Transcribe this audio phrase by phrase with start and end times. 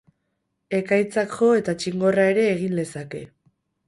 [0.77, 3.23] Ekaitzak jo eta txingorra ere egin lezake.